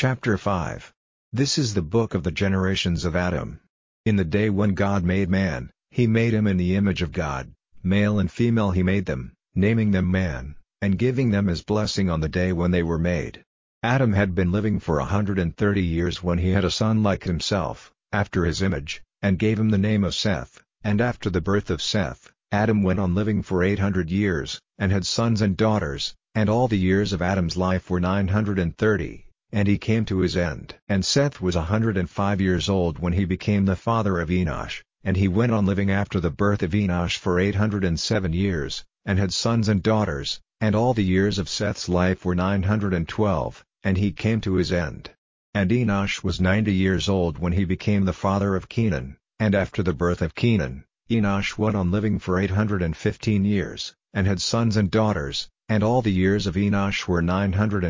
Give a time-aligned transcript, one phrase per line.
[0.00, 0.94] Chapter 5
[1.30, 3.60] This is the book of the generations of Adam.
[4.06, 7.52] In the day when God made man, he made him in the image of God,
[7.82, 12.22] male and female he made them, naming them man, and giving them his blessing on
[12.22, 13.44] the day when they were made.
[13.82, 17.02] Adam had been living for a hundred and thirty years when he had a son
[17.02, 21.42] like himself, after his image, and gave him the name of Seth, and after the
[21.42, 25.58] birth of Seth, Adam went on living for eight hundred years, and had sons and
[25.58, 29.78] daughters, and all the years of Adam's life were nine hundred and thirty, and he
[29.78, 30.74] came to his end.
[30.88, 34.30] And Seth was a hundred and five years old when he became the father of
[34.30, 37.98] Enosh, and he went on living after the birth of Enosh for eight hundred and
[37.98, 42.34] seven years, and had sons and daughters, and all the years of Seth's life were
[42.34, 45.10] nine hundred and twelve, and he came to his end.
[45.54, 49.82] And Enosh was ninety years old when he became the father of Kenan, and after
[49.82, 54.28] the birth of Kenan, Enosh went on living for eight hundred and fifteen years, and
[54.28, 57.82] had sons and daughters, and all the years of Enosh were nine hundred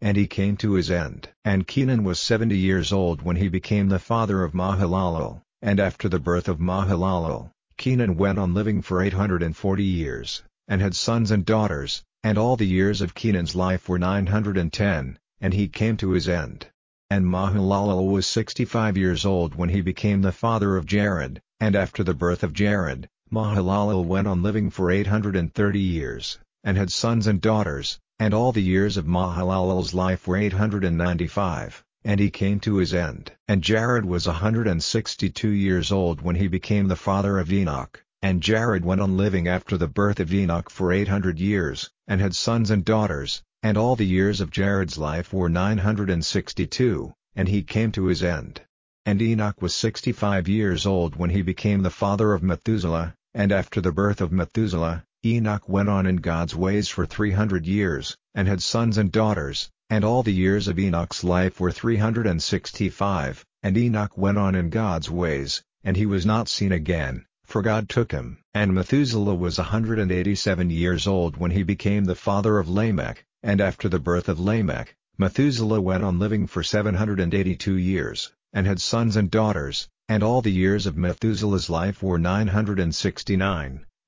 [0.00, 1.28] and he came to his end.
[1.44, 6.08] And Kenan was seventy years old when he became the father of Mahalalel, and after
[6.08, 10.80] the birth of Mahalalel, Kenan went on living for eight hundred and forty years, and
[10.80, 14.72] had sons and daughters, and all the years of Kenan's life were nine hundred and
[14.72, 16.66] ten, and he came to his end.
[17.10, 22.04] And Mahalalel was sixty-five years old when he became the father of Jared, and after
[22.04, 26.76] the birth of Jared, Mahalalel went on living for eight hundred and thirty years, and
[26.76, 30.98] had sons and daughters, and all the years of Mahalalel's life were eight hundred and
[30.98, 33.32] ninety-five, and he came to his end.
[33.46, 38.02] And Jared was hundred and sixty-two years old when he became the father of Enoch,
[38.22, 42.20] and Jared went on living after the birth of Enoch for eight hundred years, and
[42.20, 46.24] had sons and daughters, and all the years of Jared's life were nine hundred and
[46.24, 48.60] sixty-two, and he came to his end.
[49.06, 53.80] And Enoch was sixty-five years old when he became the father of Methuselah, and after
[53.80, 58.46] the birth of Methuselah, Enoch went on in God's ways for three hundred years, and
[58.46, 62.40] had sons and daughters, and all the years of Enoch's life were three hundred and
[62.40, 67.62] sixty-five, and Enoch went on in God's ways, and he was not seen again, for
[67.62, 68.38] God took him.
[68.54, 73.24] And Methuselah was hundred and eighty-seven years old when he became the father of Lamech,
[73.42, 77.76] and after the birth of Lamech, Methuselah went on living for seven hundred and eighty-two
[77.76, 82.46] years, and had sons and daughters, and all the years of Methuselah's life were nine
[82.46, 82.78] hundred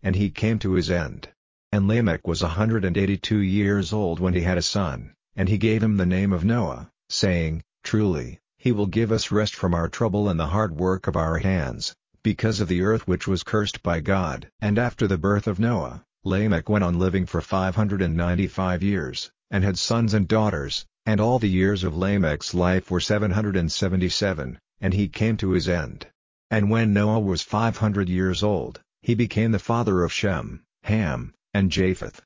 [0.03, 1.29] and he came to his end.
[1.73, 5.49] And Lamech was a hundred and eighty-two years old when he had a son, and
[5.49, 9.75] he gave him the name of Noah, saying, Truly, he will give us rest from
[9.75, 13.43] our trouble and the hard work of our hands, because of the earth which was
[13.43, 14.49] cursed by God.
[14.61, 18.83] And after the birth of Noah, Lamech went on living for five hundred and ninety-five
[18.83, 23.31] years, and had sons and daughters, and all the years of Lamech's life were seven
[23.31, 26.07] hundred and seventy-seven, and he came to his end.
[26.51, 31.35] And when Noah was five hundred years old, he became the father of Shem, Ham,
[31.53, 32.23] and Japheth.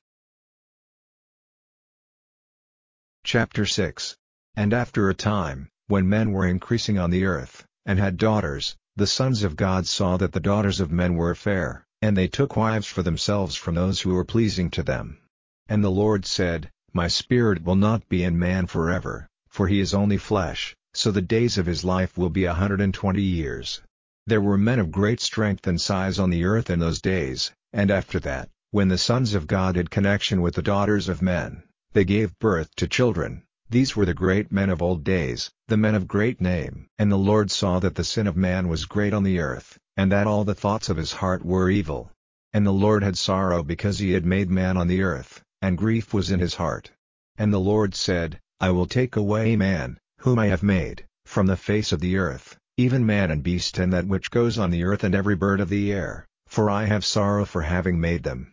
[3.23, 4.17] Chapter 6
[4.55, 9.07] And after a time, when men were increasing on the earth, and had daughters, the
[9.07, 12.87] sons of God saw that the daughters of men were fair, and they took wives
[12.87, 15.19] for themselves from those who were pleasing to them.
[15.69, 19.95] And the Lord said, My spirit will not be in man forever, for he is
[19.95, 23.81] only flesh, so the days of his life will be a hundred and twenty years.
[24.27, 27.91] There were men of great strength and size on the earth in those days, and
[27.91, 31.63] after that, when the sons of God had connection with the daughters of men,
[31.93, 33.43] they gave birth to children.
[33.69, 36.87] These were the great men of old days, the men of great name.
[36.99, 40.11] And the Lord saw that the sin of man was great on the earth, and
[40.11, 42.11] that all the thoughts of his heart were evil.
[42.55, 46.15] And the Lord had sorrow because he had made man on the earth, and grief
[46.15, 46.91] was in his heart.
[47.37, 51.59] And the Lord said, I will take away man, whom I have made, from the
[51.59, 55.05] face of the earth, even man and beast and that which goes on the earth
[55.05, 58.53] and every bird of the air, for I have sorrow for having made them.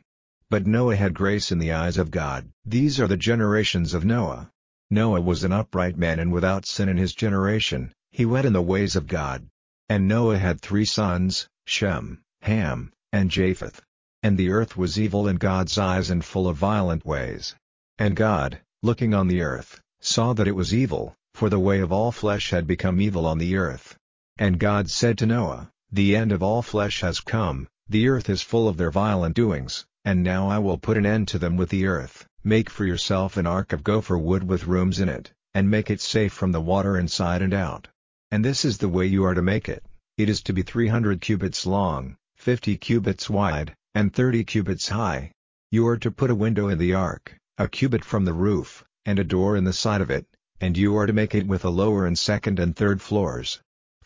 [0.50, 2.50] But Noah had grace in the eyes of God.
[2.64, 4.52] These are the generations of Noah.
[4.92, 8.62] Noah was an upright man and without sin in his generation, he went in the
[8.62, 9.48] ways of God.
[9.90, 13.82] And Noah had three sons, Shem, Ham, and Japheth.
[14.22, 17.56] And the earth was evil in God's eyes and full of violent ways.
[17.98, 21.92] And God, looking on the earth, saw that it was evil, for the way of
[21.92, 23.98] all flesh had become evil on the earth.
[24.42, 28.42] And God said to Noah, The end of all flesh has come, the earth is
[28.42, 31.70] full of their violent doings, and now I will put an end to them with
[31.70, 32.26] the earth.
[32.44, 36.02] Make for yourself an ark of gopher wood with rooms in it, and make it
[36.02, 37.88] safe from the water inside and out.
[38.32, 39.86] And this is the way you are to make it.
[40.18, 45.34] It is to be three hundred cubits long, fifty cubits wide, and thirty cubits high.
[45.70, 49.20] You are to put a window in the ark, a cubit from the roof, and
[49.20, 50.26] a door in the side of it,
[50.60, 53.62] and you are to make it with a lower and second and third floors.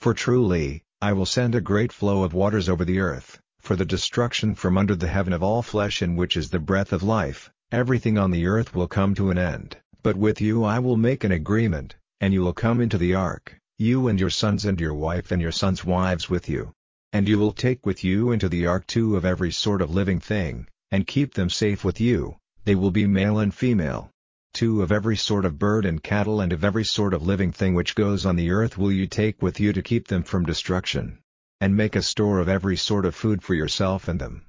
[0.05, 3.85] For truly, I will send a great flow of waters over the earth, for the
[3.85, 7.49] destruction from under the heaven of all flesh in which is the breath of life,
[7.71, 9.77] everything on the earth will come to an end.
[10.03, 13.57] But with you I will make an agreement, and you will come into the ark,
[13.79, 16.71] you and your sons and your wife and your sons' wives with you.
[17.11, 20.19] And you will take with you into the ark two of every sort of living
[20.19, 24.11] thing, and keep them safe with you, they will be male and female.
[24.55, 27.73] Two of every sort of bird and cattle and of every sort of living thing
[27.73, 31.19] which goes on the earth will you take with you to keep them from destruction.
[31.59, 34.45] And make a store of every sort of food for yourself and them.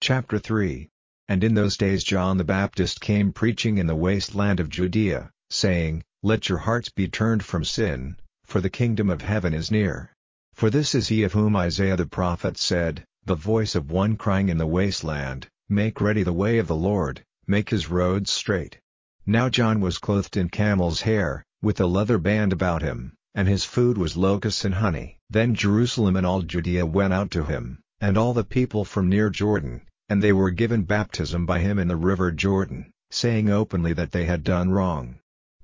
[0.00, 0.88] Chapter 3
[1.28, 6.02] And in those days John the Baptist came preaching in the wasteland of Judea, saying,
[6.24, 8.16] Let your hearts be turned from sin,
[8.46, 10.12] for the kingdom of heaven is near.
[10.54, 14.48] For this is he of whom Isaiah the prophet said, The voice of one crying
[14.48, 18.78] in the wasteland, Make ready the way of the Lord, make his roads straight.
[19.24, 23.64] Now John was clothed in camel's hair, with a leather band about him, and his
[23.64, 25.18] food was locusts and honey.
[25.30, 29.30] Then Jerusalem and all Judea went out to him, and all the people from near
[29.30, 34.12] Jordan, and they were given baptism by him in the river Jordan, saying openly that
[34.12, 35.18] they had done wrong.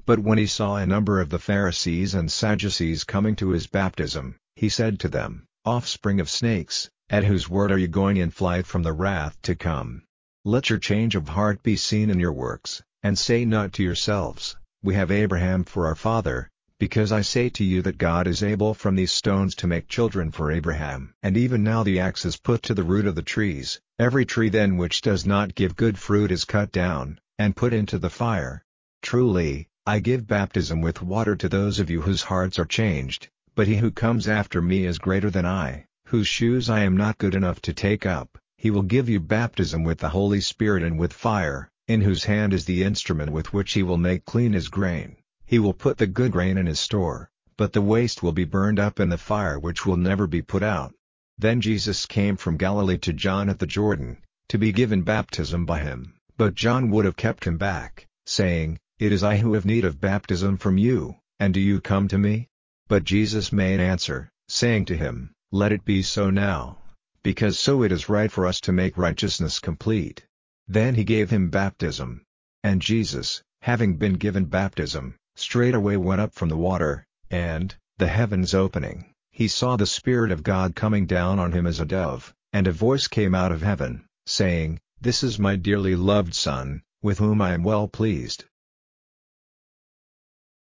[0.04, 4.36] But when he saw a number of the Pharisees and Sadducees coming to his baptism,
[4.56, 8.66] he said to them, Offspring of snakes, at whose word are you going in flight
[8.66, 10.02] from the wrath to come?
[10.44, 14.56] Let your change of heart be seen in your works, and say not to yourselves,
[14.82, 16.50] We have Abraham for our father,
[16.80, 20.32] because I say to you that God is able from these stones to make children
[20.32, 21.14] for Abraham.
[21.22, 24.48] And even now the axe is put to the root of the trees, every tree
[24.48, 28.64] then which does not give good fruit is cut down, and put into the fire.
[29.00, 33.68] Truly, I give baptism with water to those of you whose hearts are changed, but
[33.68, 37.36] he who comes after me is greater than I, whose shoes I am not good
[37.36, 41.12] enough to take up, he will give you baptism with the Holy Spirit and with
[41.12, 45.16] fire, in whose hand is the instrument with which he will make clean his grain,
[45.44, 48.78] he will put the good grain in his store, but the waste will be burned
[48.78, 50.94] up in the fire which will never be put out.
[51.36, 55.80] Then Jesus came from Galilee to John at the Jordan, to be given baptism by
[55.80, 59.84] him, but John would have kept him back, saying, It is I who have need
[59.84, 62.46] of baptism from you, and do you come to me?
[62.86, 66.78] But Jesus made answer, saying to him, Let it be so now,
[67.22, 70.26] because so it is right for us to make righteousness complete.
[70.66, 72.22] Then he gave him baptism.
[72.62, 78.54] And Jesus, having been given baptism, straightway went up from the water, and, the heavens
[78.54, 82.66] opening, he saw the Spirit of God coming down on him as a dove, and
[82.66, 87.40] a voice came out of heaven, saying, This is my dearly loved Son, with whom
[87.40, 88.44] I am well pleased.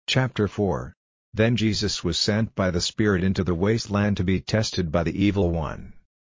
[0.07, 0.95] Chapter 4
[1.33, 5.25] then Jesus was sent by the Spirit into the wasteland to be tested by the
[5.25, 5.93] evil one.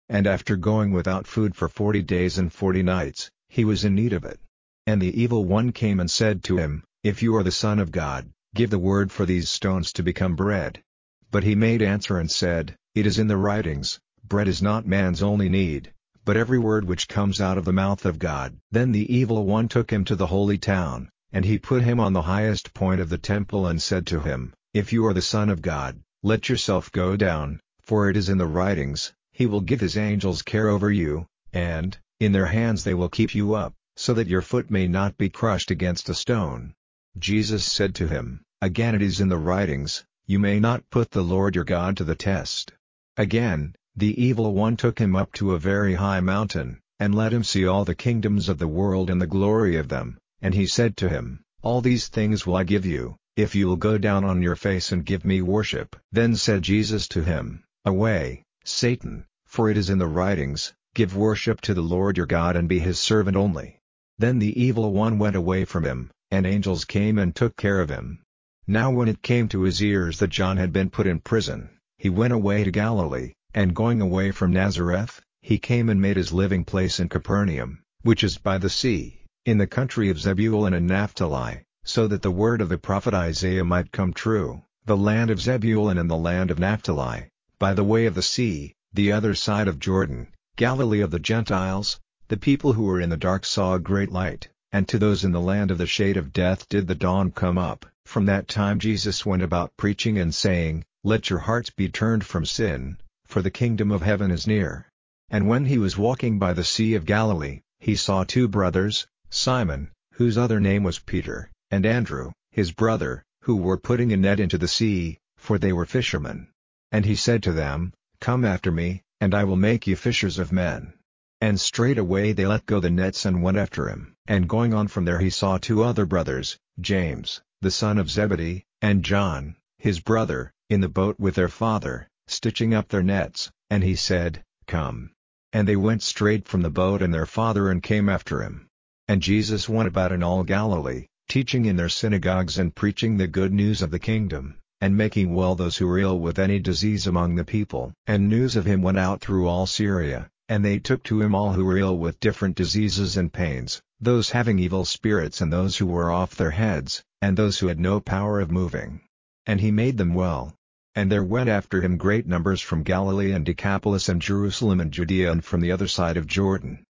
[0.09, 4.13] And after going without food for forty days and forty nights, he was in need
[4.13, 4.39] of it.
[4.87, 7.91] And the evil one came and said to him, If you are the Son of
[7.91, 10.83] God, give the word for these stones to become bread.
[11.31, 15.23] But he made answer and said, It is in the writings, Bread is not man's
[15.23, 15.93] only need,
[16.25, 18.59] but every word which comes out of the mouth of God.
[18.71, 22.13] Then the evil one took him to the holy town, and he put him on
[22.13, 25.51] the highest point of the temple and said to him, if you are the Son
[25.51, 29.81] of God, let yourself go down, for it is in the writings, He will give
[29.81, 34.15] His angels care over you, and, in their hands they will keep you up, so
[34.15, 36.73] that your foot may not be crushed against a stone.
[37.19, 41.25] Jesus said to him, Again it is in the writings, You may not put the
[41.25, 42.73] Lord your God to the test.
[43.17, 47.43] Again, the evil one took him up to a very high mountain, and let him
[47.43, 50.97] see all the kingdoms of the world and the glory of them, and he said
[50.99, 54.43] to him, All these things will I give you, if you will go down on
[54.43, 55.97] your face and give me worship.
[56.13, 61.61] Then said Jesus to him, Away, Satan, for it is in the writings, Give worship
[61.63, 63.79] to the Lord your God and be his servant only.
[64.19, 67.91] Then the evil one went away from him, and angels came and took care of
[67.91, 68.23] him.
[68.67, 71.69] Now when it came to his ears that John had been put in prison,
[71.99, 76.33] he went away to Galilee, and going away from Nazareth, he came and made his
[76.33, 80.87] living place in Capernaum, which is by the sea, in the country of Zebulun and
[80.87, 85.41] Naphtali, so that the word of the prophet Isaiah might come true, the land of
[85.41, 87.29] Zebulun and the land of Naphtali,
[87.65, 91.99] by the way of the sea, the other side of Jordan, Galilee of the Gentiles,
[92.29, 95.33] the people who were in the dark saw a great light, and to those in
[95.33, 97.87] the land of the shade of death did the dawn come up.
[98.05, 102.45] From that time Jesus went about preaching and saying, Let your hearts be turned from
[102.45, 104.87] sin, for the kingdom of heaven is near.
[105.31, 109.91] And when he was walking by the sea of Galilee, he saw two brothers, Simon,
[110.13, 114.59] whose other name was Peter, and Andrew, his brother, who were putting a net into
[114.59, 116.49] the sea, for they were fishermen.
[116.95, 120.53] And he said to them, Come after me, and I will make you fishers of
[120.53, 120.93] men.
[121.41, 124.15] And straightway they let go the nets and went after him.
[124.29, 128.65] And going on from there he saw two other brothers, James, the son of Zebedee,
[128.81, 133.83] and John, his brother, in the boat with their father, stitching up their nets, and
[133.83, 135.11] he said, Come.
[135.53, 138.69] And they went straight from the boat and their father and came after him.
[139.09, 143.53] And Jesus went about in all Galilee, teaching in their synagogues and preaching the good
[143.53, 147.35] news of the kingdom, and making well those who were ill with any disease among
[147.35, 147.91] the people.
[148.07, 151.55] And news of him went out through all Syria, and they took to him all
[151.55, 155.87] who were ill with different diseases and pains, those having evil spirits and those who
[155.87, 159.01] were off their heads, and those who had no power of moving.
[159.47, 160.55] And he made them well.
[160.95, 165.33] And there went after him great numbers from Galilee and Decapolis and Jerusalem and Judea
[165.33, 166.85] and from the other side of Jordan,